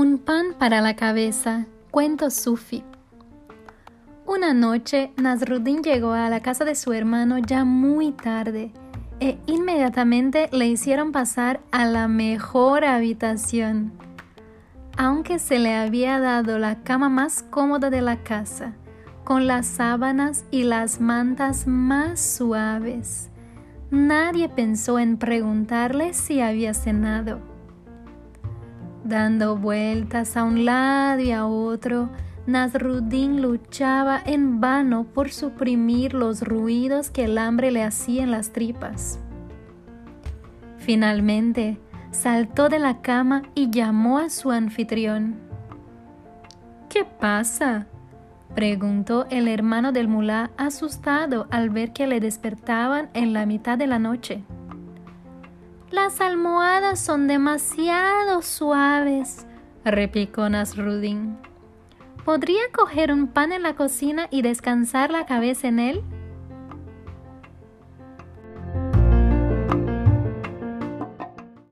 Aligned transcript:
Un 0.00 0.18
pan 0.18 0.54
para 0.58 0.80
la 0.80 0.96
cabeza. 0.96 1.66
Cuento 1.90 2.30
Sufi. 2.30 2.82
Una 4.26 4.54
noche, 4.54 5.12
Nasruddin 5.16 5.82
llegó 5.82 6.12
a 6.12 6.28
la 6.28 6.40
casa 6.40 6.64
de 6.64 6.74
su 6.74 6.92
hermano 6.92 7.38
ya 7.38 7.64
muy 7.64 8.10
tarde 8.12 8.72
e 9.20 9.38
inmediatamente 9.46 10.48
le 10.52 10.66
hicieron 10.68 11.12
pasar 11.12 11.60
a 11.70 11.84
la 11.84 12.08
mejor 12.08 12.84
habitación. 12.84 13.92
Aunque 14.96 15.38
se 15.38 15.58
le 15.58 15.74
había 15.74 16.18
dado 16.18 16.58
la 16.58 16.82
cama 16.82 17.08
más 17.08 17.42
cómoda 17.42 17.90
de 17.90 18.00
la 18.00 18.22
casa, 18.24 18.72
con 19.22 19.46
las 19.46 19.66
sábanas 19.66 20.44
y 20.50 20.64
las 20.64 21.00
mantas 21.00 21.66
más 21.66 22.20
suaves, 22.20 23.30
nadie 23.90 24.48
pensó 24.48 24.98
en 24.98 25.16
preguntarle 25.16 26.14
si 26.14 26.40
había 26.40 26.74
cenado 26.74 27.40
Dando 29.04 29.56
vueltas 29.56 30.36
a 30.36 30.44
un 30.44 30.64
lado 30.64 31.20
y 31.20 31.32
a 31.32 31.46
otro, 31.46 32.10
Nasruddin 32.46 33.42
luchaba 33.42 34.20
en 34.24 34.60
vano 34.60 35.04
por 35.04 35.30
suprimir 35.30 36.14
los 36.14 36.42
ruidos 36.42 37.10
que 37.10 37.24
el 37.24 37.38
hambre 37.38 37.70
le 37.70 37.82
hacía 37.82 38.22
en 38.22 38.30
las 38.30 38.52
tripas. 38.52 39.18
Finalmente, 40.78 41.78
saltó 42.10 42.68
de 42.68 42.78
la 42.78 43.00
cama 43.00 43.42
y 43.54 43.70
llamó 43.70 44.18
a 44.18 44.30
su 44.30 44.50
anfitrión. 44.50 45.36
¿Qué 46.88 47.04
pasa? 47.04 47.86
Preguntó 48.54 49.26
el 49.30 49.48
hermano 49.48 49.92
del 49.92 50.08
mulá 50.08 50.50
asustado 50.56 51.46
al 51.50 51.70
ver 51.70 51.92
que 51.92 52.06
le 52.06 52.20
despertaban 52.20 53.10
en 53.14 53.32
la 53.32 53.46
mitad 53.46 53.78
de 53.78 53.86
la 53.86 53.98
noche. 53.98 54.42
Las 55.90 56.20
almohadas 56.20 57.00
son 57.00 57.26
demasiado 57.26 58.42
suaves, 58.42 59.46
replicó 59.84 60.48
Nasruddin. 60.48 61.36
¿Podría 62.24 62.62
coger 62.72 63.12
un 63.12 63.28
pan 63.28 63.50
en 63.52 63.62
la 63.62 63.74
cocina 63.74 64.28
y 64.30 64.42
descansar 64.42 65.10
la 65.10 65.26
cabeza 65.26 65.68
en 65.68 65.80
él? 65.80 66.02